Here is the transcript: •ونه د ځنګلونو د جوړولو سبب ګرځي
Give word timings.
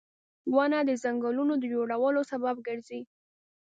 •ونه 0.55 0.79
د 0.89 0.91
ځنګلونو 1.03 1.53
د 1.57 1.63
جوړولو 1.73 2.21
سبب 2.31 2.55
ګرځي 2.67 3.01